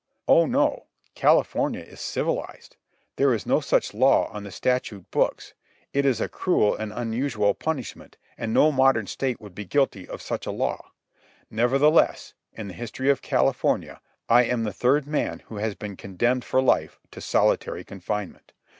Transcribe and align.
Oh, 0.27 0.47
no; 0.47 0.87
California 1.13 1.81
is 1.83 2.01
civilized. 2.01 2.75
There 3.17 3.35
is 3.35 3.45
no 3.45 3.59
such 3.59 3.93
law 3.93 4.31
on 4.31 4.43
the 4.43 4.49
statute 4.49 5.11
books. 5.11 5.53
It 5.93 6.05
is 6.07 6.19
a 6.19 6.27
cruel 6.27 6.75
and 6.75 6.91
unusual 6.91 7.53
punishment, 7.53 8.17
and 8.35 8.51
no 8.51 8.71
modern 8.71 9.05
state 9.05 9.39
would 9.39 9.53
be 9.53 9.63
guilty 9.63 10.07
of 10.07 10.23
such 10.23 10.47
a 10.47 10.51
law. 10.51 10.89
Nevertheless, 11.51 12.33
in 12.51 12.67
the 12.67 12.73
history 12.73 13.11
of 13.11 13.21
California 13.21 14.01
I 14.27 14.45
am 14.45 14.63
the 14.63 14.73
third 14.73 15.05
man 15.05 15.43
who 15.45 15.57
has 15.57 15.75
been 15.75 15.95
condemned 15.95 16.45
for 16.45 16.63
life 16.63 16.99
to 17.11 17.21
solitary 17.21 17.83
confinement. 17.83 18.53